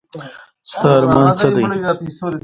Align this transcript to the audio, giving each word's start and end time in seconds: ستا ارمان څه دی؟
ستا 0.69 0.89
ارمان 0.99 1.29
څه 1.39 1.47
دی؟ 1.55 1.61